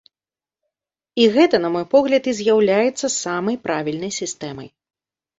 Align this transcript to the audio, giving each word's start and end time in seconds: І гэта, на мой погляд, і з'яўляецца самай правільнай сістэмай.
І 1.23 1.25
гэта, 1.35 1.55
на 1.65 1.69
мой 1.75 1.83
погляд, 1.93 2.29
і 2.31 2.33
з'яўляецца 2.39 3.07
самай 3.23 3.59
правільнай 3.67 4.11
сістэмай. 4.19 4.67